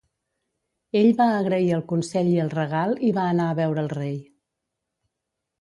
Ell 1.01 1.09
va 1.19 1.27
agrair 1.41 1.67
el 1.79 1.83
consell 1.91 2.31
i 2.31 2.35
el 2.45 2.49
regal 2.55 2.97
i 3.11 3.13
va 3.19 3.29
anar 3.35 3.47
a 3.51 3.59
veure 3.63 3.85
el 3.89 3.93
rei. 3.95 4.17